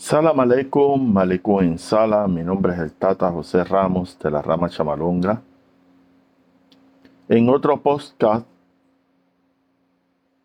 [0.00, 2.28] Salam aleikum, maleikum en sala.
[2.28, 5.42] Mi nombre es el Tata José Ramos de la rama Chamalonga.
[7.28, 8.46] En otro podcast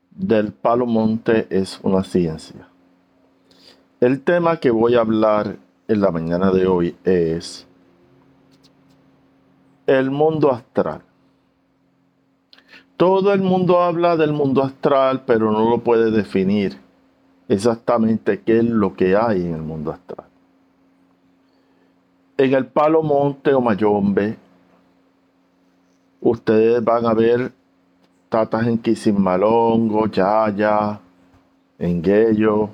[0.10, 2.68] del Palo Monte es una ciencia.
[4.02, 5.58] El tema que voy a hablar
[5.88, 7.68] en la mañana de hoy es
[9.86, 11.04] el mundo astral.
[12.98, 16.82] Todo el mundo habla del mundo astral, pero no lo puede definir
[17.54, 20.28] exactamente qué es lo que hay en el mundo astral.
[22.38, 24.36] En el Palo Monte o Mayombe,
[26.20, 27.52] ustedes van a ver
[28.30, 31.00] tatas en Quisimalongo, Yaya,
[31.78, 32.70] en Guello,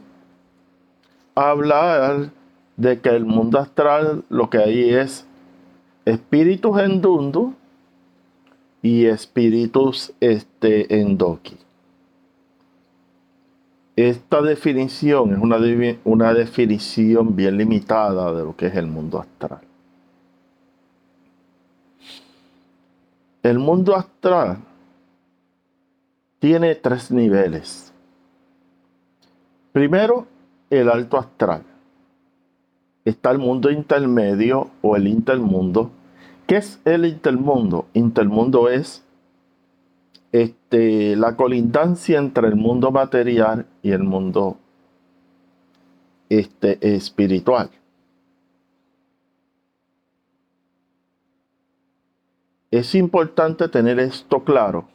[1.36, 2.30] hablar
[2.78, 5.26] de que el mundo astral lo que hay es
[6.06, 7.54] espíritus en Dundu
[8.82, 11.58] y espíritus este, en Doki.
[14.08, 15.58] Esta definición es una,
[16.06, 19.60] una definición bien limitada de lo que es el mundo astral.
[23.44, 24.60] El mundo astral
[26.40, 27.92] tiene tres niveles.
[29.74, 30.28] Primero,
[30.70, 31.64] el alto astral.
[33.04, 35.92] Está el mundo intermedio o el intermundo
[36.50, 37.86] ¿Qué es el intermundo?
[37.94, 39.04] Intermundo es
[40.32, 44.58] este, la colindancia entre el mundo material y el mundo
[46.30, 47.70] este, espiritual.
[52.72, 54.88] Es importante tener esto claro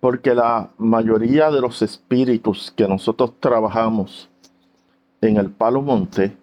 [0.00, 4.28] porque la mayoría de los espíritus que nosotros trabajamos
[5.20, 6.36] en el Palo Monte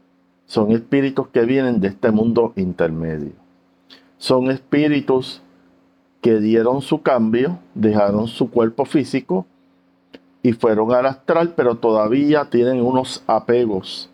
[0.45, 3.33] son espíritus que vienen de este mundo intermedio
[4.19, 5.41] son espíritus
[6.21, 9.45] que dieron su cambio, dejaron su cuerpo físico
[10.43, 14.09] y fueron al astral, pero todavía tienen unos apegos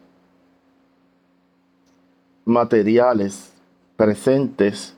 [2.45, 3.53] materiales
[3.95, 4.95] presentes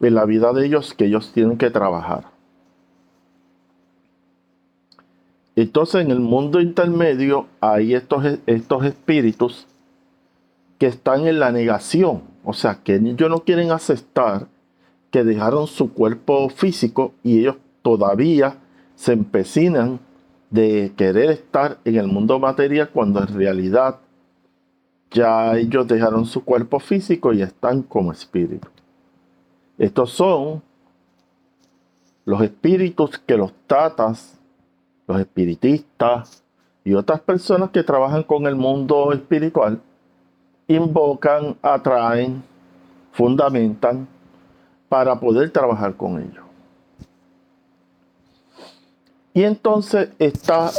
[0.00, 2.24] en la vida de ellos que ellos tienen que trabajar.
[5.56, 9.66] Entonces en el mundo intermedio hay estos, estos espíritus
[10.78, 14.46] que están en la negación, o sea, que ellos no quieren aceptar
[15.10, 18.58] que dejaron su cuerpo físico y ellos todavía
[18.94, 20.00] se empecinan
[20.50, 24.00] de querer estar en el mundo material cuando en realidad
[25.10, 28.68] ya ellos dejaron su cuerpo físico y están como espíritu.
[29.78, 30.62] Estos son
[32.24, 34.38] los espíritus que los tatas,
[35.06, 36.42] los espiritistas
[36.84, 39.80] y otras personas que trabajan con el mundo espiritual
[40.66, 42.42] invocan, atraen,
[43.12, 44.06] fundamentan
[44.88, 46.44] para poder trabajar con ellos.
[49.34, 50.70] Y entonces está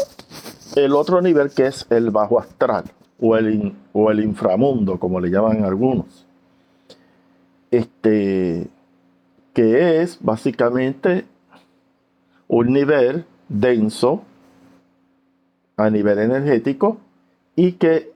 [0.76, 2.86] el otro nivel que es el bajo astral
[3.20, 6.26] o el, o el inframundo, como le llaman algunos.
[7.72, 8.68] Este,
[9.54, 11.26] que es básicamente
[12.48, 14.24] un nivel denso
[15.78, 16.98] a nivel energético
[17.56, 18.12] y que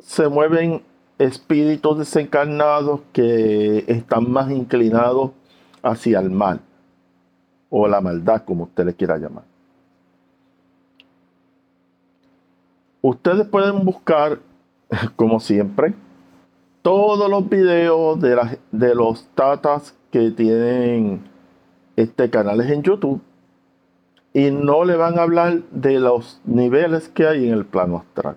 [0.00, 0.82] se mueven
[1.18, 5.30] espíritus desencarnados que están más inclinados
[5.82, 6.60] hacia el mal
[7.70, 9.44] o la maldad, como usted le quiera llamar.
[13.02, 14.38] Ustedes pueden buscar,
[15.16, 15.94] como siempre,
[16.82, 21.22] todos los videos de, de los tatas que tienen
[21.96, 23.20] este canales en YouTube
[24.32, 28.36] y no le van a hablar de los niveles que hay en el plano astral.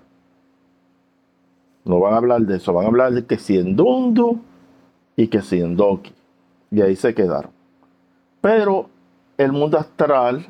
[1.84, 4.40] No van a hablar de eso, van a hablar de que si en Dundu
[5.16, 6.12] y que si en Doki.
[6.70, 7.50] Y ahí se quedaron.
[8.40, 8.88] Pero
[9.36, 10.46] el mundo astral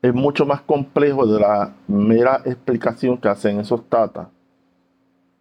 [0.00, 4.28] es mucho más complejo de la mera explicación que hacen esos tatas.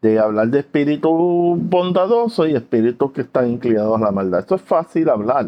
[0.01, 1.11] De hablar de espíritus
[1.59, 4.41] bondadosos y espíritus que están inclinados a la maldad.
[4.41, 5.47] Esto es fácil hablar.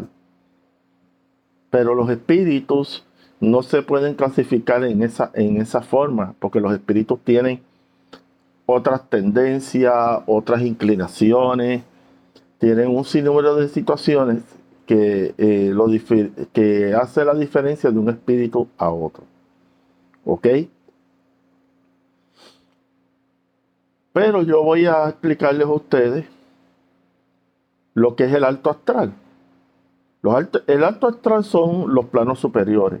[1.70, 3.06] Pero los espíritus
[3.38, 7.62] no se pueden clasificar en esa, en esa forma, porque los espíritus tienen
[8.70, 11.82] otras tendencias, otras inclinaciones,
[12.58, 14.42] tienen un sinnúmero de situaciones
[14.86, 15.86] que, eh, lo
[16.52, 19.24] que hace la diferencia de un espíritu a otro.
[20.24, 20.46] ¿Ok?
[24.12, 26.26] Pero yo voy a explicarles a ustedes
[27.94, 29.12] lo que es el alto astral.
[30.22, 33.00] Los el alto astral son los planos superiores,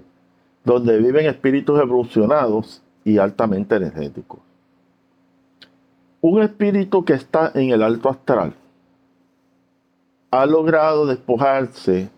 [0.64, 4.40] donde viven espíritus evolucionados y altamente energéticos.
[6.22, 8.54] Un espíritu que está en el alto astral
[10.30, 12.10] ha logrado despojarse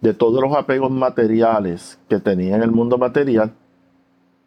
[0.00, 3.52] de todos los apegos materiales que tenía en el mundo material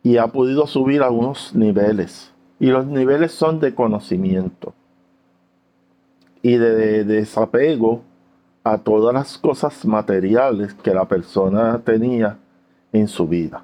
[0.03, 4.73] y ha podido subir a unos niveles Y los niveles son de conocimiento
[6.41, 8.01] y de desapego
[8.63, 12.37] a todas las cosas materiales que la persona tenía
[12.91, 13.63] en su vida.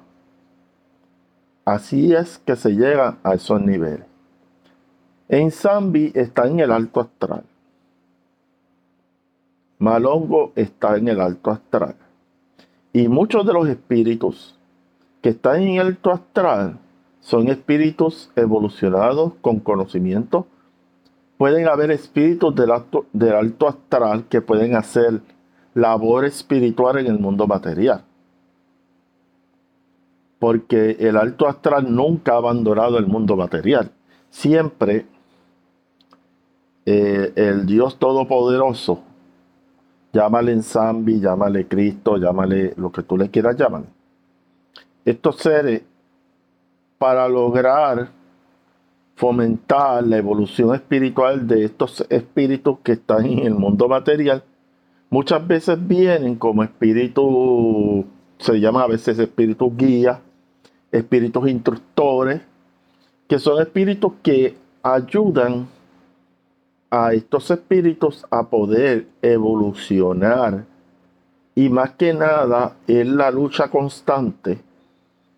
[1.64, 4.13] Así es que se llega a esos niveles.
[5.28, 7.44] En Zambi está en el alto astral.
[9.78, 11.96] Malongo está en el alto astral.
[12.92, 14.58] Y muchos de los espíritus
[15.22, 16.78] que están en el alto astral
[17.20, 20.46] son espíritus evolucionados con conocimiento.
[21.38, 25.22] Pueden haber espíritus del alto, del alto astral que pueden hacer
[25.72, 28.04] labor espiritual en el mundo material.
[30.38, 33.90] Porque el alto astral nunca ha abandonado el mundo material.
[34.28, 35.06] Siempre
[36.86, 39.00] eh, el Dios Todopoderoso,
[40.12, 43.84] llámale Ensambi, llámale Cristo, llámale lo que tú le quieras llamar.
[45.04, 45.82] Estos seres,
[46.98, 48.10] para lograr
[49.16, 54.42] fomentar la evolución espiritual de estos espíritus que están en el mundo material,
[55.10, 58.04] muchas veces vienen como espíritus,
[58.38, 60.18] se llaman a veces espíritus guías,
[60.90, 62.42] espíritus instructores,
[63.28, 65.66] que son espíritus que ayudan
[66.94, 70.64] a estos espíritus a poder evolucionar.
[71.56, 74.60] Y más que nada es la lucha constante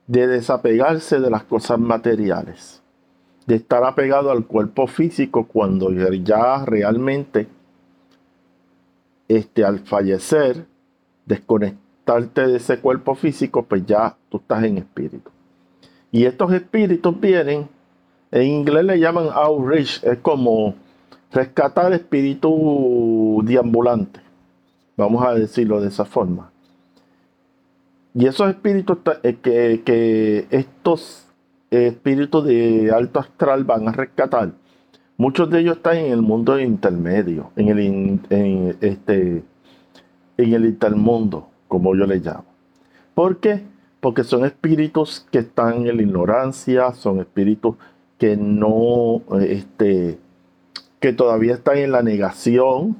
[0.06, 2.82] de desapegarse de las cosas materiales,
[3.46, 7.48] de estar apegado al cuerpo físico cuando ya realmente
[9.26, 10.66] este, al fallecer,
[11.24, 15.30] desconectarte de ese cuerpo físico, pues ya tú estás en espíritu.
[16.12, 17.66] Y estos espíritus vienen,
[18.30, 20.74] en inglés le llaman outreach, es como
[21.36, 24.20] rescatar espíritu deambulante,
[24.96, 26.50] vamos a decirlo de esa forma.
[28.14, 31.26] Y esos espíritus eh, que, estos
[31.70, 34.52] espíritus de alto astral van a rescatar,
[35.18, 39.44] muchos de ellos están en el mundo intermedio, en el, este,
[40.38, 42.46] en el intermundo, como yo le llamo.
[43.14, 43.62] ¿Por qué?
[44.00, 47.76] Porque son espíritus que están en la ignorancia, son espíritus
[48.16, 50.18] que no, este,
[51.06, 52.96] que todavía están en la negación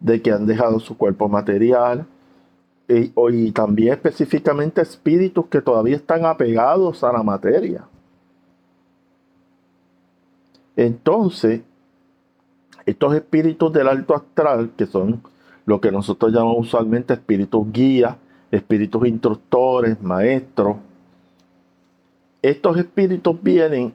[0.00, 2.06] de que han dejado su cuerpo material,
[2.88, 7.84] y, también específicamente espíritus que todavía están apegados a la materia.
[10.74, 11.60] Entonces,
[12.84, 15.22] estos espíritus del alto astral, que son
[15.66, 18.16] lo que nosotros llamamos usualmente espíritus guías,
[18.50, 20.78] espíritus instructores, maestros,
[22.42, 23.94] estos espíritus vienen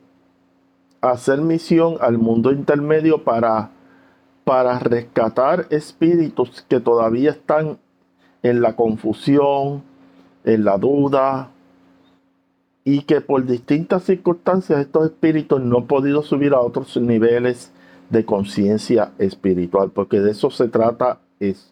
[1.01, 3.69] hacer misión al mundo intermedio para,
[4.44, 7.78] para rescatar espíritus que todavía están
[8.44, 9.84] en la confusión,
[10.44, 11.50] en la duda,
[12.84, 17.72] y que por distintas circunstancias estos espíritus no han podido subir a otros niveles
[18.10, 21.72] de conciencia espiritual, porque de eso se trata esto.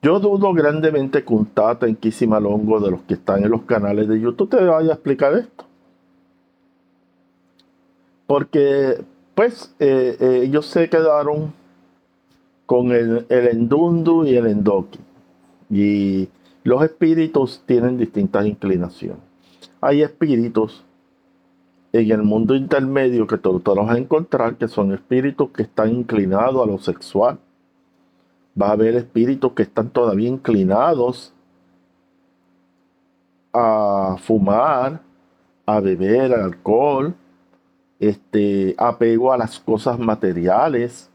[0.00, 4.06] Yo dudo grandemente que un Tata en Kisimalongo de los que están en los canales
[4.06, 5.67] de YouTube te vaya a explicar esto
[8.28, 9.02] porque
[9.34, 11.54] pues eh, eh, ellos se quedaron
[12.66, 15.00] con el, el endundu y el endoki.
[15.70, 16.28] Y
[16.62, 19.22] los espíritus tienen distintas inclinaciones.
[19.80, 20.84] Hay espíritus
[21.92, 25.90] en el mundo intermedio que tú, tú vas a encontrar que son espíritus que están
[25.90, 27.38] inclinados a lo sexual.
[28.60, 31.32] Va a haber espíritus que están todavía inclinados
[33.54, 35.00] a fumar,
[35.64, 37.14] a beber alcohol,
[38.00, 41.10] este apego a las cosas materiales.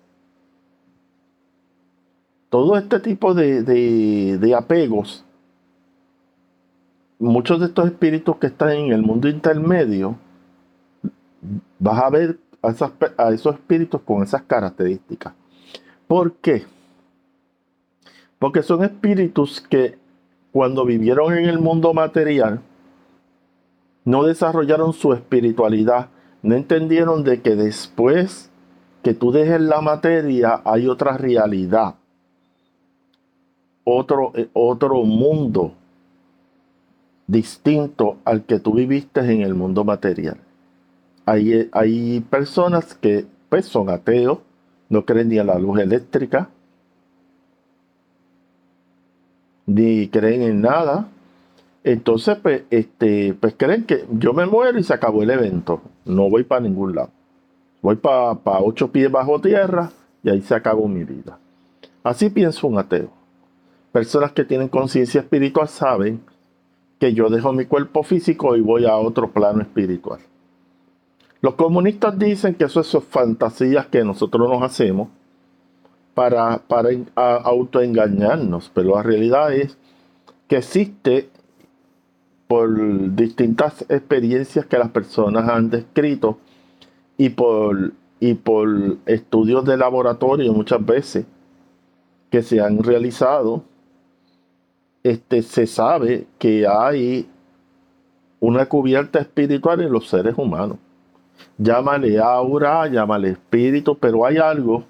[2.50, 5.26] Todo este tipo de, apegos,
[7.18, 10.16] muchos de estos espíritus que están en el mundo intermedio,
[11.80, 12.74] vas a ver a,
[13.18, 15.34] a esos espíritus con esas características.
[16.08, 16.66] ¿Por qué?
[18.38, 19.98] Porque son espíritus que
[20.52, 22.62] cuando vivieron en el mundo material,
[24.06, 26.10] no desarrollaron su espiritualidad
[26.44, 28.52] no entendieron de que después
[29.02, 31.96] que tú dejes la materia hay otra realidad,
[33.84, 35.74] otro, eh, otro mundo
[37.28, 40.38] distinto al que tú viviste en el mundo material.
[41.26, 44.40] Hay, eh, hay personas que pues, son ateos,
[44.90, 46.50] no creen ni a la luz eléctrica,
[49.66, 51.08] ni creen en nada,
[51.84, 55.82] entonces, pues, este, pues creen que yo me muero y se acabó el evento.
[56.06, 57.10] No voy para ningún lado.
[57.82, 59.92] Voy para ocho pies bajo tierra
[60.24, 61.38] y ahí se acabó mi vida.
[62.04, 63.10] Así piensa un ateo.
[63.92, 66.22] Personas que tienen conciencia espiritual saben
[67.00, 70.20] que yo dejo mi cuerpo físico y voy a otro plano espiritual.
[71.42, 75.10] Los comunistas dicen que eso son fantasías que nosotros nos hacemos
[76.14, 79.78] para, para autoengañarnos, pero la realidad es
[80.48, 81.30] que existe
[82.54, 86.38] por distintas experiencias que las personas han descrito
[87.18, 88.70] y por, y por
[89.08, 91.26] estudios de laboratorio muchas veces
[92.30, 93.64] que se han realizado,
[95.02, 97.28] este, se sabe que hay
[98.40, 100.78] una cubierta espiritual en los seres humanos.
[101.58, 104.84] Llámale aura, llámale espíritu, pero hay algo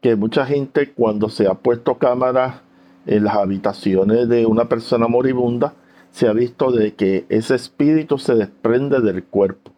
[0.00, 2.63] que mucha gente cuando se ha puesto cámaras
[3.06, 5.74] en las habitaciones de una persona moribunda,
[6.10, 9.72] se ha visto de que ese espíritu se desprende del cuerpo.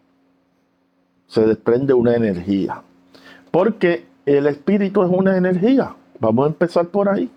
[1.27, 2.83] Se desprende una energía.
[3.51, 5.95] Porque el espíritu es una energía.
[6.19, 7.29] Vamos a empezar por ahí.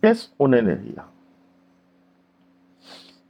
[0.00, 1.04] Es una energía.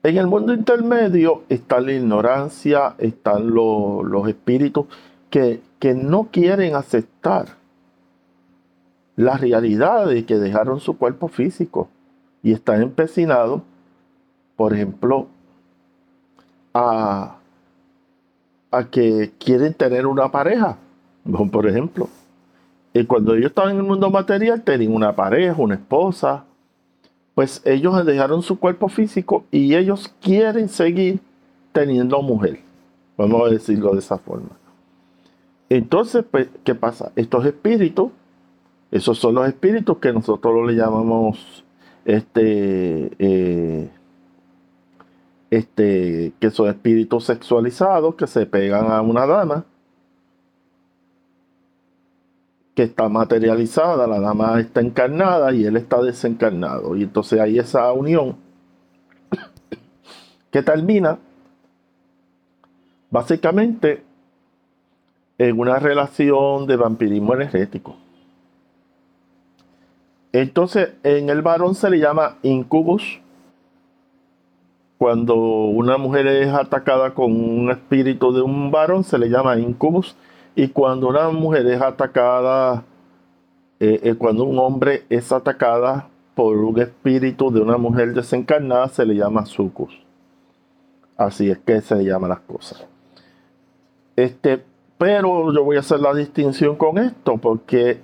[0.04, 4.86] En el mundo intermedio está la ignorancia, están los, espíritus
[5.30, 7.61] que, que no quieren aceptar
[9.16, 11.88] la realidad de que dejaron su cuerpo físico
[12.42, 13.62] y están empecinados,
[14.56, 15.28] por ejemplo,
[16.74, 17.36] a,
[18.90, 20.78] que quieren tener una pareja,
[21.50, 22.08] por ejemplo.
[22.94, 26.44] Y cuando ellos estaban en el mundo material, tenían una pareja, una esposa,
[27.34, 31.20] pues ellos dejaron su cuerpo físico y ellos quieren seguir
[31.72, 32.60] teniendo mujer.
[33.16, 34.50] Vamos a decirlo de esa forma.
[35.68, 37.12] Entonces, pues, ¿qué pasa?
[37.16, 38.10] Estos espíritus
[38.92, 41.64] esos son los espíritus que nosotros le llamamos
[42.04, 43.90] este, eh,
[45.50, 49.64] este, que son espíritus sexualizados que se pegan a una dama
[52.74, 56.94] que está materializada, la dama está encarnada y él está desencarnado.
[56.94, 58.36] Y entonces hay esa unión
[60.50, 61.18] que termina
[63.10, 64.02] básicamente
[65.38, 67.96] en una relación de vampirismo energético.
[70.32, 73.20] Entonces, en el varón se le llama incubus.
[74.96, 80.16] Cuando una mujer es atacada con un espíritu de un varón, se le llama incubus.
[80.54, 82.84] Y cuando una mujer es atacada,
[83.80, 89.04] eh, eh, cuando un hombre es atacada por un espíritu de una mujer desencarnada, se
[89.04, 89.92] le llama sucus.
[91.16, 92.86] Así es que se le llaman las cosas.
[94.16, 94.64] Este,
[94.98, 98.00] pero yo voy a hacer la distinción con esto, porque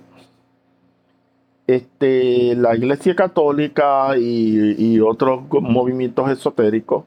[1.69, 7.03] este, la Iglesia Católica y, otros movimientos esotéricos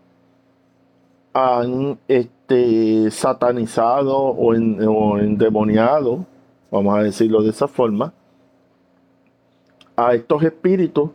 [1.33, 4.55] han este, satanizado o,
[5.19, 6.27] endemoniado,
[6.71, 8.13] vamos a decirlo de esa forma,
[9.97, 11.11] a estos espíritus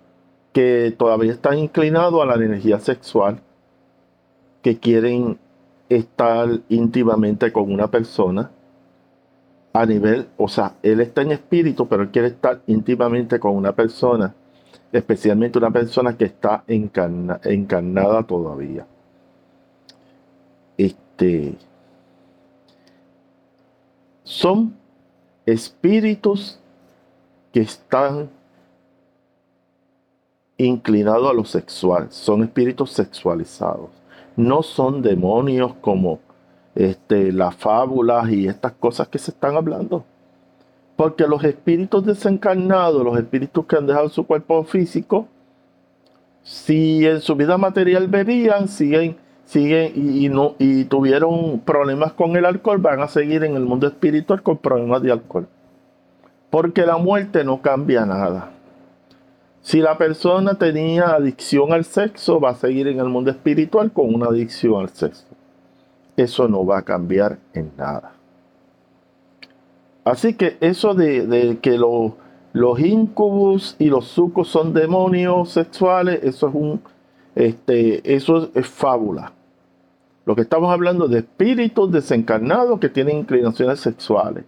[0.52, 3.40] que todavía están inclinados a la energía sexual,
[4.62, 5.38] que quieren
[5.88, 8.52] estar íntimamente con una persona
[9.82, 13.74] a nivel, o sea, él está en espíritu, pero él quiere estar íntimamente con una
[13.74, 14.34] persona,
[14.92, 18.88] especialmente una persona que está encarnada todavía.
[20.78, 21.56] Este,
[24.24, 24.76] son
[25.46, 26.60] espíritus
[27.54, 28.32] que están
[30.58, 33.92] inclinados a lo sexual, son espíritus sexualizados,
[34.36, 36.20] no son demonios como
[36.78, 40.06] este, las fábulas y estas cosas que se están hablando.
[40.96, 45.28] Porque los espíritus desencarnados, los espíritus que han dejado su cuerpo físico,
[46.44, 53.02] si en su vida material bebían, siguen, siguen y, tuvieron problemas con el alcohol, van
[53.02, 55.48] a seguir en el mundo espiritual con problemas de alcohol.
[56.50, 58.52] Porque la muerte no cambia nada.
[59.62, 64.14] Si la persona tenía adicción al sexo, va a seguir en el mundo espiritual con
[64.14, 65.27] una adicción al sexo
[66.18, 68.14] eso no va a cambiar en nada.
[70.04, 76.56] Así que eso de, que los incubus y los sucos son demonios sexuales, eso es
[76.56, 76.82] un
[77.36, 79.32] este, eso es fábula.
[80.26, 84.44] Lo que estamos hablando de espíritus desencarnados que tienen inclinaciones sexuales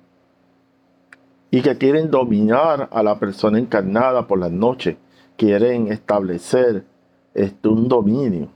[1.52, 4.98] y que quieren dominar a la persona encarnada por las noches,
[5.38, 6.84] quieren establecer
[7.36, 8.50] este, un dominio.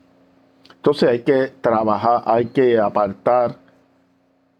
[0.84, 3.56] Entonces hay que trabajar, hay que apartar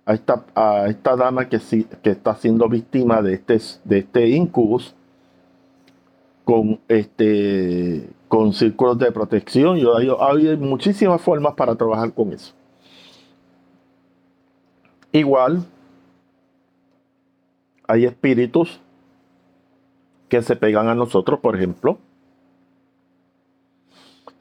[0.06, 1.60] a esta, a esta dama que,
[2.02, 4.96] que está siendo víctima de este, de este incubus
[6.46, 9.76] con, este, con círculos de protección.
[9.76, 12.54] Yo, hay muchísimas formas para trabajar con eso.
[15.12, 15.66] Igual,
[17.86, 18.80] hay espíritus
[20.30, 21.98] que se pegan a nosotros, por ejemplo,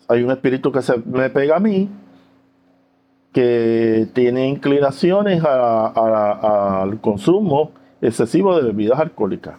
[0.09, 1.89] hay un espíritu que se me pega a mí,
[3.33, 9.57] que tiene inclinaciones al consumo excesivo de bebidas alcohólicas.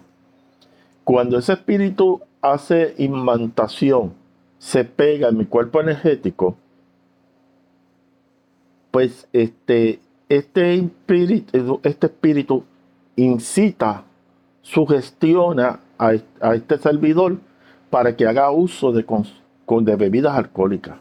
[1.04, 4.14] Cuando ese espíritu hace imantación,
[4.60, 6.56] se pega en mi cuerpo energético,
[8.92, 12.12] pues este, este, espíritu, este
[13.16, 14.04] incita,
[14.62, 17.38] sugestiona a, este servidor
[17.90, 19.06] para que haga uso de,
[19.68, 20.98] de bebidas alcohólicas.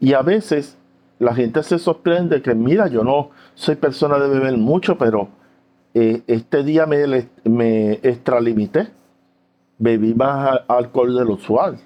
[0.00, 0.76] Y a veces
[1.18, 5.28] la gente se sorprende que, mira, yo no soy persona de beber mucho, pero
[5.94, 8.88] eh, este día me, me extralimité.
[9.78, 11.78] Bebí más alcohol de lo usual.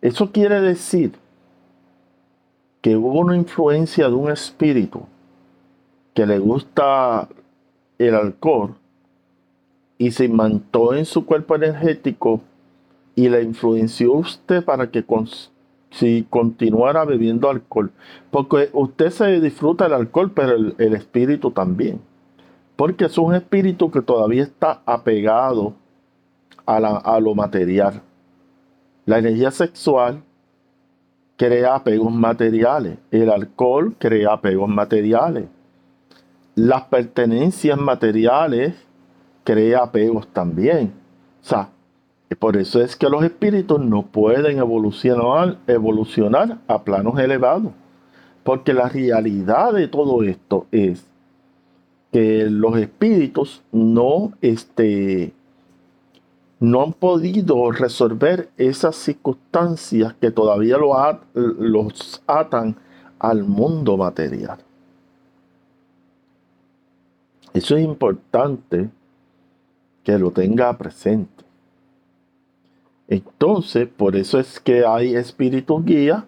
[0.00, 1.12] Eso quiere decir
[2.80, 5.02] que hubo una influencia de un espíritu
[6.14, 7.28] que le gusta
[7.98, 8.74] el alcohol
[9.98, 12.40] y se imantó en su cuerpo energético
[13.14, 15.04] y le influenció usted para que
[15.90, 17.92] si continuara bebiendo alcohol.
[18.30, 22.00] Porque usted se disfruta el alcohol, pero el, espíritu también.
[22.76, 25.74] Porque es un espíritu que todavía está apegado
[26.64, 28.02] a, a lo material.
[29.04, 30.22] La energía sexual
[31.36, 32.98] crea apegos materiales.
[33.10, 35.44] El alcohol crea apegos materiales.
[36.54, 38.74] Las pertenencias materiales
[39.44, 40.92] crea apegos también.
[41.42, 41.68] O sea,
[42.34, 45.58] por eso es que los espíritus no pueden evolucionar,
[46.68, 47.72] a planos elevados.
[48.44, 51.04] Porque la realidad de todo esto es
[52.12, 55.32] que los espíritus no, este,
[56.60, 60.76] no han podido resolver esas circunstancias que todavía
[61.34, 62.76] los atan
[63.18, 64.58] al mundo material.
[67.54, 68.90] Eso es importante
[70.02, 71.44] que lo tenga presente.
[73.12, 76.24] Entonces, por eso es que hay espíritus guía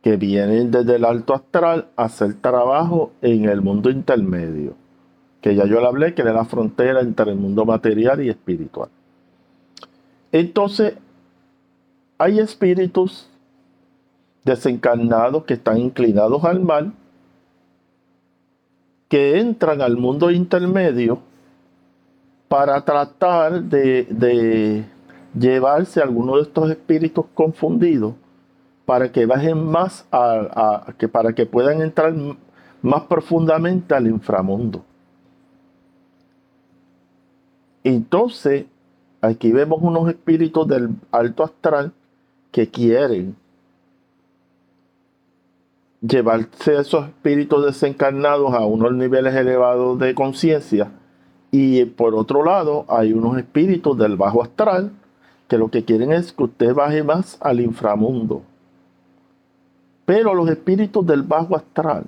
[0.00, 4.72] que vienen desde el alto astral a hacer trabajo en el mundo intermedio,
[5.42, 8.88] que ya yo le hablé, que es la frontera entre el mundo material y espiritual.
[10.32, 10.96] Entonces,
[12.16, 13.28] hay espíritus
[14.42, 16.94] desencarnados que están inclinados al mal,
[19.10, 21.20] que entran al mundo intermedio
[22.48, 24.84] para tratar de,
[25.38, 28.14] llevarse a alguno de estos espíritus confundidos
[28.86, 32.14] para que bajen más a, que para que puedan entrar
[32.80, 34.82] más profundamente al inframundo.
[37.84, 38.64] Entonces,
[39.20, 41.92] aquí vemos unos espíritus del alto astral
[42.50, 43.36] que quieren
[46.00, 50.90] llevarse a esos espíritus desencarnados a unos niveles elevados de conciencia
[51.50, 54.92] y por otro lado, hay unos espíritus del bajo astral
[55.48, 58.42] que lo que quieren es que usted baje más al inframundo.
[60.04, 62.04] Pero los espíritus del bajo astral,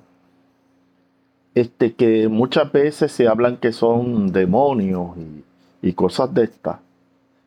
[1.54, 5.10] este, que muchas veces se hablan que son demonios
[5.82, 6.78] y, cosas de estas,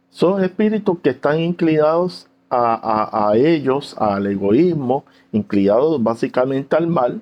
[0.09, 7.21] son espíritus que están inclinados a, a ellos, al egoísmo, inclinados básicamente al mal,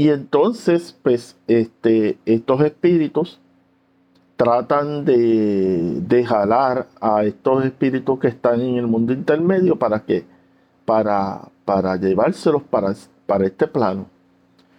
[0.00, 3.38] y entonces, pues, este, estos espíritus
[4.36, 10.24] tratan de, jalar a estos espíritus que están en el mundo intermedio para que,
[10.86, 12.94] para, para llevárselos para,
[13.26, 14.06] para este plano.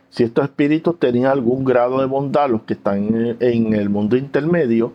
[0.09, 4.91] Si estos espíritus tenían algún grado de bondad, los que están en, el mundo intermedio,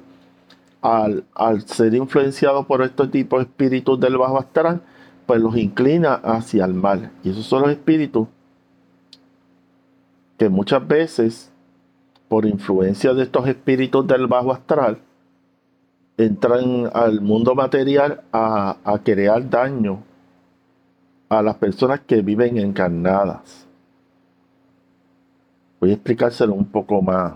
[0.82, 4.80] al, al, ser influenciados por estos tipos de espíritus del bajo astral,
[5.24, 7.12] pues los inclina hacia el mal.
[7.22, 8.26] Y esos son los espíritus
[10.38, 11.50] que muchas veces,
[12.28, 14.98] por influencia de estos espíritus del bajo astral,
[16.16, 20.02] entran al mundo material a, crear daño
[21.28, 23.66] a las personas que viven encarnadas.
[25.80, 27.34] Voy a explicárselo un poco más.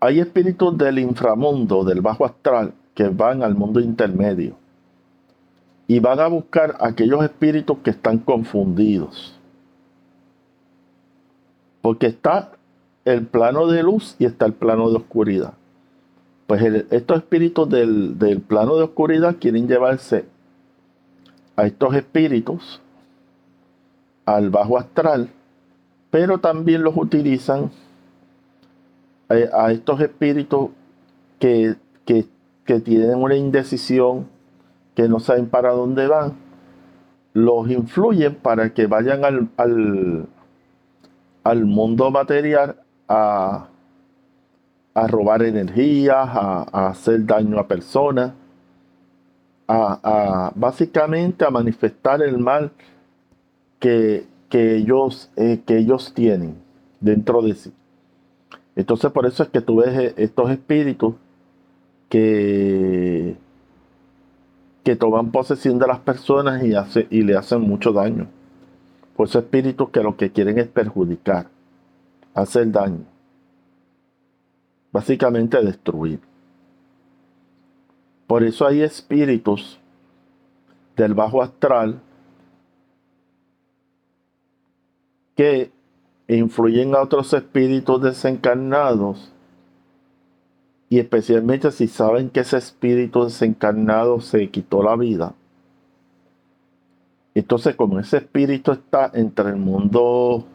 [0.00, 4.56] Hay espíritus del inframundo, del bajo astral, que van al mundo intermedio
[5.86, 9.38] y van a buscar aquellos espíritus que están confundidos.
[11.82, 12.52] Porque está
[13.04, 15.54] el plano de luz y está el plano de oscuridad.
[16.46, 20.24] Pues estos espíritus del, del plano de oscuridad quieren llevarse
[21.56, 22.80] a estos espíritus
[24.24, 25.30] al bajo astral,
[26.10, 27.70] pero también los utilizan
[29.30, 30.70] eh, a, estos espíritus
[31.38, 32.26] que, que,
[32.80, 34.26] tienen una indecisión,
[34.94, 36.34] que no saben para dónde van,
[37.34, 40.26] los influyen para que vayan al, al
[41.64, 42.76] mundo material
[43.08, 43.68] a,
[44.94, 48.32] robar energías, a, hacer daño a personas.
[49.68, 52.72] a, básicamente a manifestar el mal
[53.78, 56.56] que, que ellos, eh, que ellos tienen
[57.00, 57.72] dentro de sí.
[58.76, 61.14] Entonces por eso es que tú ves eh, estos espíritus
[62.10, 63.34] que,
[64.84, 68.28] que toman posesión de las personas y, hace, y le hacen mucho daño.
[69.14, 71.48] Esos espíritus que lo que quieren es perjudicar,
[72.34, 73.04] hacer daño.
[74.90, 76.20] Básicamente destruir.
[78.26, 79.78] Por eso hay espíritus
[80.96, 82.00] del bajo astral
[85.36, 85.70] que
[86.28, 89.32] influyen a otros espíritus desencarnados
[90.88, 95.34] y especialmente si saben que ese espíritu desencarnado se quitó la vida.
[97.34, 100.46] Entonces, como ese espíritu está entre el mundo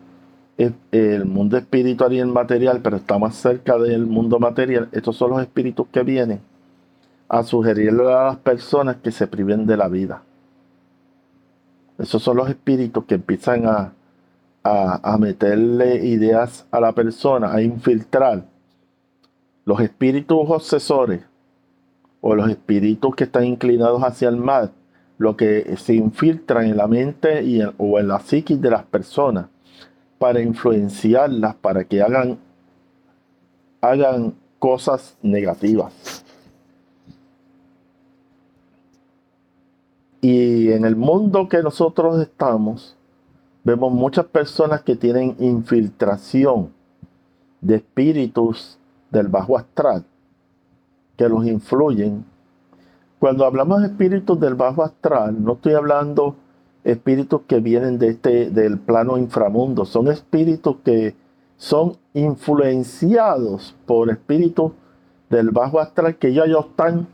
[0.57, 5.31] el mundo espiritual y el material, pero está más cerca del mundo material, estos son
[5.31, 6.41] los espíritus que vienen
[7.29, 10.23] a sugerirle a las personas que se priven de la vida.
[11.97, 13.91] Esos son los espíritus que empiezan a,
[14.63, 18.45] a, meterle ideas a la persona, a infiltrar.
[19.65, 21.21] Los espíritus obsesores
[22.21, 24.71] o los espíritus que están inclinados hacia el mal,
[25.17, 29.47] lo que se infiltran en la mente y o en la psiquis de las personas
[30.17, 32.37] para influenciarlas, para que hagan,
[33.81, 36.23] hagan cosas negativas.
[40.21, 42.95] Y en el mundo que nosotros estamos,
[43.63, 46.71] vemos muchas personas que tienen infiltración
[47.61, 48.77] de espíritus
[49.11, 50.03] del bajo astral
[51.17, 52.23] que los influyen.
[53.19, 56.35] Cuando hablamos de espíritus del bajo astral, no estoy hablando
[56.83, 61.15] espíritus que vienen de este, del plano inframundo, son espíritus que
[61.57, 64.71] son influenciados por espíritus
[65.29, 67.07] del bajo astral que ya ellos están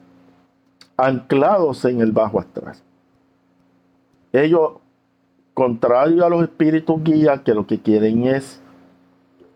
[0.97, 2.75] anclados en el bajo astral.
[4.33, 4.73] Ellos,
[5.53, 8.61] contrario a los espíritus guías, que lo que quieren es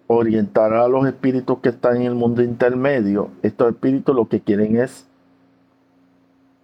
[0.07, 4.77] orientar a los espíritus que están en el mundo intermedio, estos espíritus lo que quieren
[4.77, 5.05] es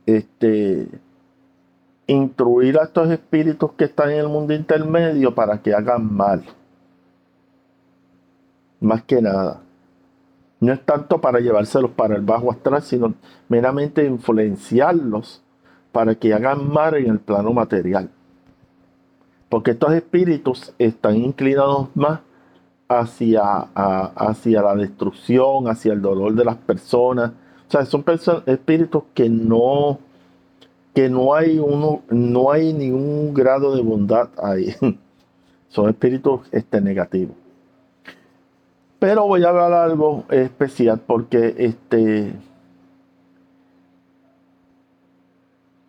[0.05, 0.87] este,
[2.07, 6.43] instruir a estos espíritus que están en el mundo intermedio para que hagan mal.
[8.79, 9.61] Más que nada.
[10.59, 13.13] No es tanto para llevárselos para el bajo astral, sino
[13.49, 15.41] meramente influenciarlos
[15.91, 18.09] para que hagan mal en el plano material.
[19.49, 22.21] Porque estos espíritus están inclinados más
[22.87, 27.31] hacia, hacia la destrucción, hacia el dolor de las personas.
[27.73, 28.05] O sea, son
[28.45, 29.99] espíritus que no,
[30.93, 34.75] que no hay uno, no hay ningún grado de bondad ahí.
[35.69, 37.35] Son espíritus este, negativos.
[38.99, 42.35] Pero voy a hablar algo especial porque este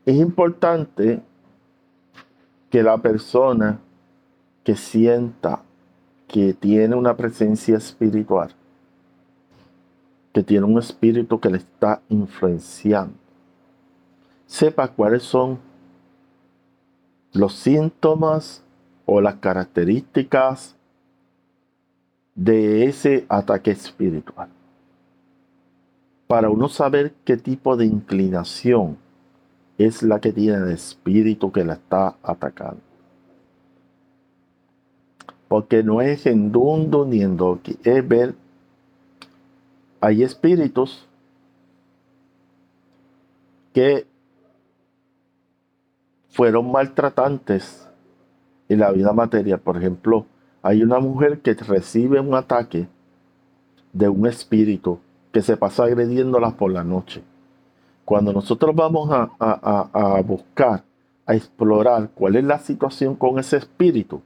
[0.07, 1.20] Es importante
[2.70, 3.79] que la persona
[4.62, 5.62] que sienta
[6.29, 8.55] que tiene una presencia espiritual,
[10.35, 13.14] que tiene un espíritu que le está influenciando,
[14.47, 15.61] sepa cuáles son
[17.33, 18.62] los síntomas
[19.07, 20.75] o las características
[22.35, 24.49] de ese ataque espiritual.
[26.27, 28.97] Para uno saber qué tipo de inclinación
[29.79, 32.81] es la que tiene el espíritu que la está atacando.
[35.47, 38.35] Porque no es en dundo ni en doki, es ver,
[40.05, 41.07] hay espíritus
[43.73, 44.07] que
[46.29, 47.88] fueron maltratantes
[48.69, 49.61] en la vida material.
[49.61, 50.27] Por ejemplo,
[50.62, 52.87] hay una mujer que recibe un ataque
[53.93, 54.99] de un espíritu
[55.33, 57.23] que se pasa agrediéndola por la noche
[58.05, 60.85] cuando nosotros vamos a, buscar,
[61.25, 64.21] a explorar cuál es la situación con ese espíritu,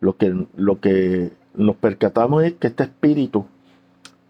[0.00, 3.46] lo que, lo que nos percatamos es que este espíritu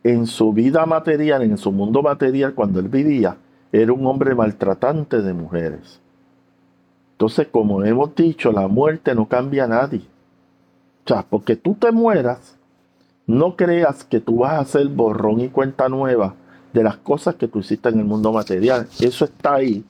[0.04, 3.36] en su vida material, en su mundo material, cuando él vivía,
[3.72, 6.00] era un hombre maltratante de mujeres.
[7.12, 10.02] Entonces, como hemos dicho, la muerte no cambia a nadie.
[11.04, 12.56] O sea, porque tú te mueras,
[13.26, 16.34] no creas que tú vas a hacer borrón y cuenta nueva
[16.72, 18.86] de las cosas que tú hiciste en el mundo material.
[19.00, 19.84] Eso está ahí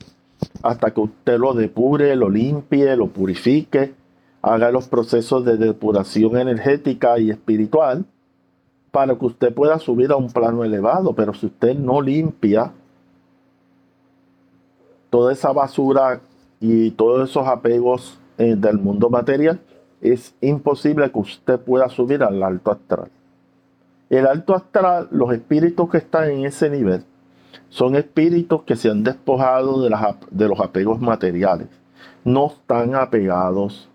[0.62, 3.94] hasta que usted lo depure, lo limpie, lo purifique,
[4.42, 8.04] haga los procesos de depuración energética y espiritual
[8.90, 11.14] para que usted pueda subir a un plano elevado.
[11.14, 12.72] Pero si usted no limpia
[15.10, 16.20] toda esa basura
[16.60, 19.60] y todos esos apegos eh, del mundo material,
[20.00, 23.10] es imposible que usted pueda subir al alto astral.
[24.10, 27.04] El alto astral, los espíritus que están en ese nivel,
[27.68, 29.94] son espíritus que se han despojado de,
[30.30, 31.68] de los apegos materiales.
[32.24, 33.88] No están apegados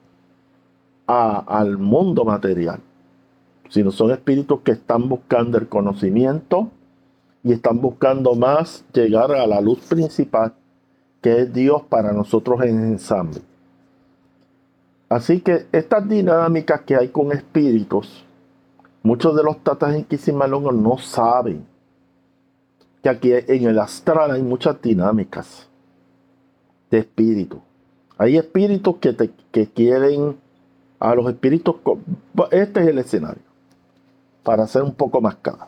[1.07, 2.79] al mundo material,
[3.73, 6.69] sino son espíritus que están buscando el conocimiento
[7.43, 10.53] y están buscando más llegar a la luz principal,
[11.21, 13.41] que es Dios para nosotros en ensamble.
[15.09, 18.23] Así que estas dinámicas que hay con espíritus,
[19.01, 21.65] muchos de los tatas en Kisimalongo no saben
[23.01, 25.67] que aquí en el astral hay muchas dinámicas
[26.91, 27.59] de espíritu.
[28.19, 30.37] Hay espíritus que, te, que quieren
[30.99, 31.77] a los espíritus.
[32.51, 33.41] Este es el escenario,
[34.43, 35.67] para ser un poco más claro.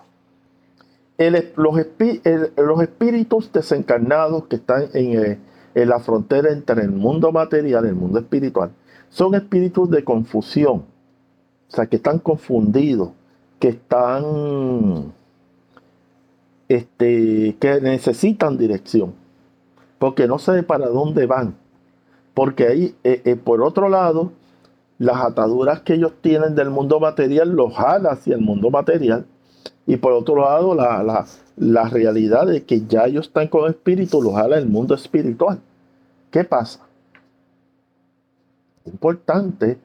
[1.17, 5.39] los, espíritus desencarnados que están en,
[5.73, 8.71] en la frontera entre el mundo material y el mundo espiritual
[9.15, 10.83] son espíritus de confusión,
[11.69, 13.11] o sea, que están confundidos,
[13.59, 15.13] que están,
[16.67, 19.13] este, que necesitan dirección,
[19.99, 21.55] porque no saben para dónde van.
[22.33, 24.33] Porque ahí, eh, eh, por otro lado,
[24.97, 29.25] las ataduras que ellos tienen del mundo material los jala hacia el mundo material.
[29.87, 31.25] Y por otro lado, la,
[31.57, 35.59] la realidad de que ya ellos están con espíritu los jala el mundo espiritual.
[36.31, 36.81] ¿Qué pasa?
[38.85, 39.79] importante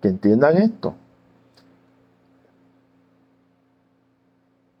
[0.00, 0.94] que entiendan esto.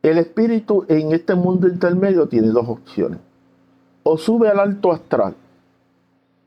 [0.02, 3.18] El espíritu en este mundo intermedio tiene dos opciones.
[4.02, 5.34] O sube al alto astral,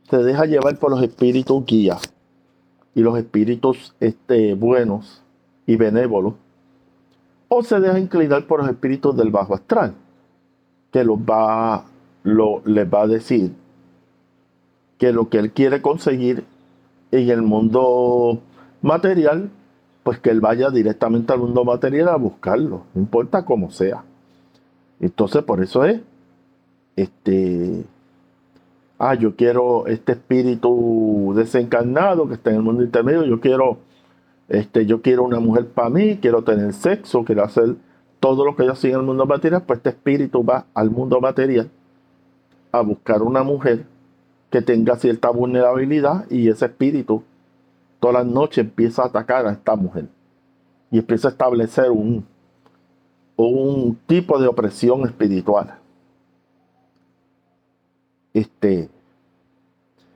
[0.09, 2.01] se deja llevar por los espíritus guías
[2.95, 5.23] y los espíritus este, buenos
[5.65, 6.33] y benévolos,
[7.47, 9.93] o se deja inclinar por los espíritus del bajo astral,
[10.91, 11.85] que los va,
[12.23, 13.53] lo, les va a decir
[14.97, 16.43] que lo que él quiere conseguir
[17.11, 18.39] en el mundo
[18.81, 19.49] material,
[20.03, 24.03] pues que él vaya directamente al mundo material a buscarlo, no importa cómo sea.
[24.99, 26.01] Entonces, por eso es,
[26.95, 27.85] este,
[28.99, 33.79] ah, yo quiero este espíritu desencarnado que está en el mundo intermedio, yo quiero,
[34.49, 37.75] este, yo quiero una mujer para mí, quiero tener sexo, quiero hacer
[38.19, 41.19] todo lo que yo hacía en el mundo material, pues este espíritu va al mundo
[41.21, 41.69] material
[42.71, 43.85] a buscar una mujer
[44.51, 47.23] que tenga cierta vulnerabilidad y ese espíritu
[47.99, 50.07] todas las noches empieza a atacar a esta mujer
[50.91, 52.25] y empieza a establecer un,
[53.35, 55.75] un tipo de opresión espiritual.
[58.33, 58.89] Este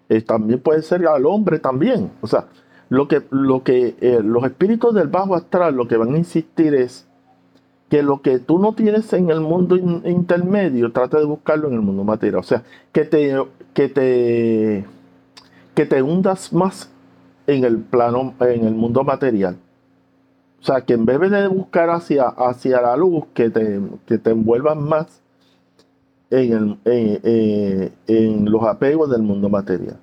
[0.10, 2.12] eh, también puede ser al hombre también.
[2.22, 2.48] O sea,
[2.90, 6.76] lo que, lo que eh, los espíritus del bajo astral lo que van a insistir
[6.76, 7.08] es
[7.90, 11.82] que lo que tú no tienes en el mundo intermedio, trata de buscarlo en el
[11.82, 12.40] mundo material.
[12.40, 13.36] O sea, que te,
[13.74, 14.86] que te,
[15.76, 16.92] que te hundas más
[17.48, 19.58] en el plano, en el mundo material.
[20.62, 24.34] O sea, que en vez de buscar hacia, hacia la luz, que te, que te
[24.34, 25.23] más
[26.34, 29.98] en, en, los apegos del mundo material.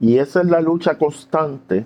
[0.00, 1.84] Y esa es la lucha constante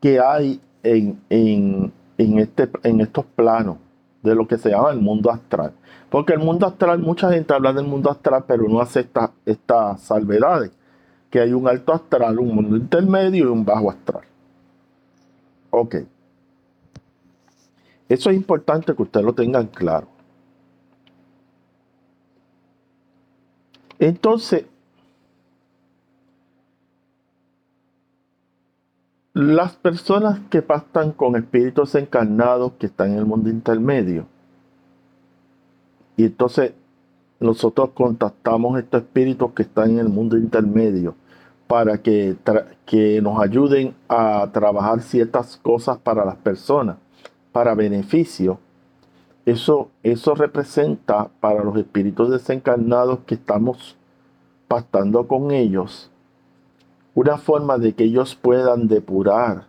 [0.00, 3.78] que hay este, en estos planos
[4.22, 5.72] de lo que se llama el mundo astral.
[6.08, 10.70] Porque el mundo astral, mucha gente habla del mundo astral, pero no acepta estas salvedades,
[11.28, 14.24] que hay un alto astral, un mundo intermedio y un bajo astral.
[15.70, 15.96] Ok.
[18.08, 20.08] Eso es importante que ustedes lo tengan claro.
[24.00, 24.64] Entonces,
[29.32, 34.26] Las personas que pastan con espíritus encarnados que están en el mundo intermedio.
[36.16, 36.72] Y entonces
[37.38, 41.14] nosotros contactamos estos espíritus que están en el mundo intermedio
[41.68, 42.36] para que,
[42.84, 46.96] que nos ayuden a trabajar ciertas cosas para las personas,
[47.52, 48.58] para beneficio.
[49.50, 53.96] Eso, eso representa para los espíritus desencarnados que estamos
[54.68, 56.08] pactando con ellos
[57.16, 59.64] una forma de que ellos puedan depurar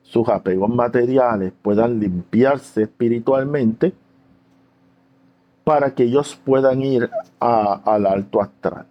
[0.00, 3.92] sus apegos materiales, puedan limpiarse espiritualmente,
[5.64, 8.86] para que ellos puedan ir al alto astral.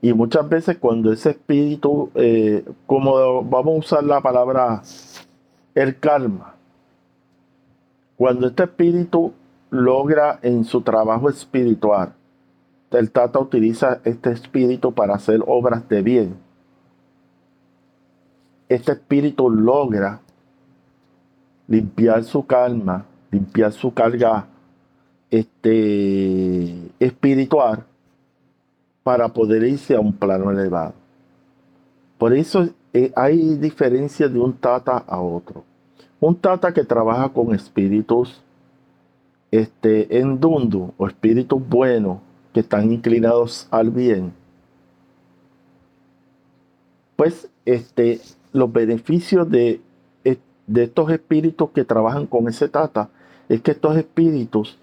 [0.00, 4.80] Y muchas veces cuando ese espíritu, eh, como vamos a usar la palabra
[5.74, 6.55] el karma,
[8.16, 9.32] cuando este espíritu
[9.70, 12.14] logra en su trabajo espiritual
[12.98, 16.36] el Tata utiliza este espíritu para hacer obras de bien.
[18.68, 20.20] Este espíritu logra
[21.68, 24.46] limpiar su calma, limpiar su carga
[25.30, 27.84] este, espiritual
[29.02, 30.94] para poder irse a un plano elevado.
[32.18, 35.64] Por eso eh, hay diferencia de un tata a otro.
[36.20, 38.40] Un tata que trabaja con espíritus
[39.50, 42.18] este, en Dundu o espíritus buenos
[42.52, 44.32] que están inclinados al bien,
[47.16, 48.20] pues este,
[48.52, 49.80] los beneficios de,
[50.66, 53.08] de estos espíritus que trabajan con ese tata
[53.48, 54.78] es que estos espíritus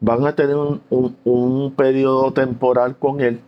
[0.00, 0.80] van a tener un,
[1.24, 3.40] un, periodo temporal con él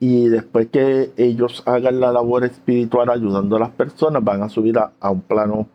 [0.00, 4.78] y después que ellos hagan la labor espiritual ayudando a las personas, van a subir
[4.78, 5.68] a, a un plano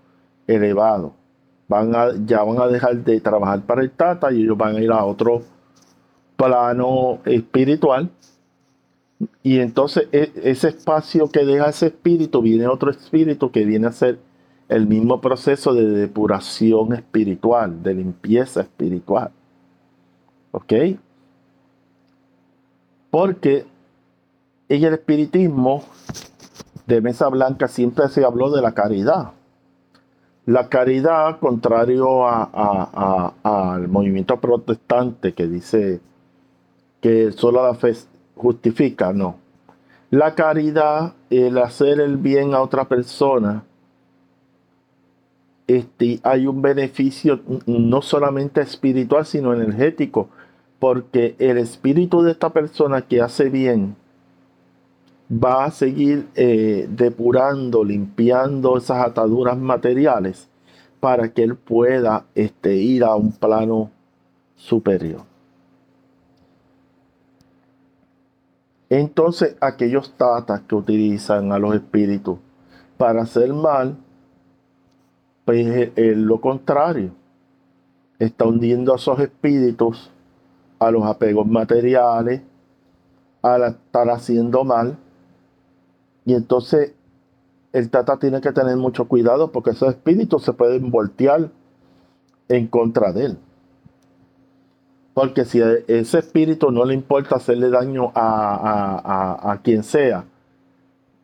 [0.49, 1.13] elevado.
[1.67, 4.81] Van a, ya van a dejar de trabajar para el Tata y ellos van a
[4.81, 5.43] ir a otro
[6.35, 8.09] plano espiritual.
[9.43, 13.91] Y entonces e, ese espacio que deja ese espíritu, viene otro espíritu que viene a
[13.91, 14.19] ser
[14.67, 19.31] el mismo proceso de depuración espiritual, de limpieza espiritual.
[20.51, 20.73] ¿Ok?
[23.11, 23.65] Porque
[24.69, 25.83] en el espiritismo
[26.85, 29.31] de Mesa Blanca siempre se habló de la caridad.
[30.49, 36.01] La caridad, contrario al movimiento protestante que dice
[37.01, 37.93] que solo la fe
[38.35, 39.35] justifica, no.
[40.09, 43.63] La caridad, el hacer el bien a otra persona,
[45.67, 50.29] este, hay un beneficio no solamente espiritual, sino energético,
[50.79, 53.95] porque el espíritu de esta persona que hace bien
[55.31, 60.49] va a seguir eh, depurando, limpiando esas ataduras materiales
[60.99, 63.91] para que él pueda este, ir a un plano
[64.55, 65.21] superior.
[68.89, 72.39] Entonces aquellos tatas que utilizan a los espíritus
[72.97, 73.97] para hacer mal,
[75.45, 77.11] pues es lo contrario.
[78.17, 80.11] Está hundiendo a esos espíritus
[80.79, 82.41] a los apegos materiales,
[83.41, 84.97] al estar haciendo mal.
[86.29, 86.93] Y entonces
[87.73, 91.49] el tata tiene que tener mucho cuidado porque esos espíritus se pueden voltear
[92.49, 93.37] en contra de él.
[95.15, 100.25] Porque si a ese espíritu no le importa hacerle daño a, quien sea,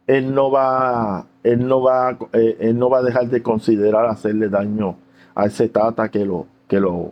[0.08, 4.50] él no va, él no va, eh, él no va a dejar de considerar hacerle
[4.50, 4.96] daño
[5.36, 7.12] a ese tata que lo, que lo,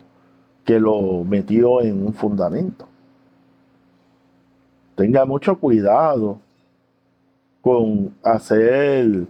[0.66, 2.88] que lo metió en un fundamento.
[4.96, 6.40] Tenga mucho cuidado
[7.64, 9.26] con hacer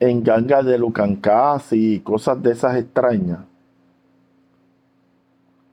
[0.00, 3.40] ganga de Lucancasi y cosas de esas extrañas.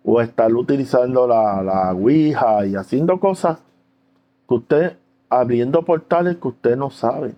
[0.03, 3.59] O estar utilizando la, la Ouija y haciendo cosas
[4.47, 4.97] que usted,
[5.29, 7.33] abriendo portales que usted no sabe.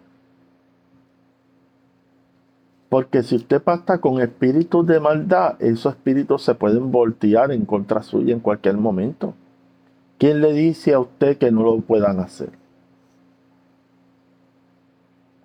[2.90, 8.02] Porque si usted pasta con espíritus de maldad, esos espíritus se pueden voltear en contra
[8.04, 9.34] suya en cualquier momento.
[10.18, 12.63] ¿Quién le dice a usted que no lo puedan hacer?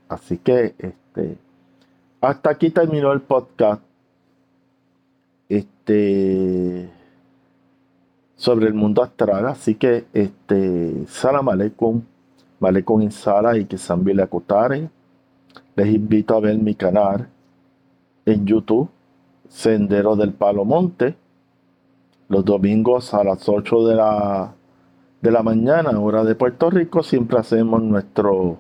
[0.09, 1.38] Así que este,
[2.21, 3.83] hasta aquí terminó el podcast.
[5.49, 6.90] Este
[8.38, 9.47] sobre el mundo astral.
[9.47, 12.03] Así que este salam aleikum,
[12.85, 14.88] con insala y que le.
[15.77, 17.29] Les invito a ver mi canal
[18.25, 18.88] en YouTube,
[19.49, 21.16] Sendero del Palo Monte,
[22.29, 24.55] los domingos a las 8 de la,
[25.21, 28.59] de la mañana, hora de Puerto Rico, siempre hacemos nuestro,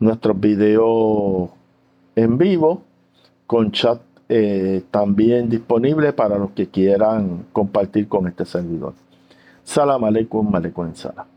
[0.00, 1.50] nuestros videos
[2.16, 2.82] en vivo
[3.46, 8.94] con chat eh, también disponible para los que quieran compartir con este servidor.
[9.62, 11.33] Salam aleikum, aleikum salam.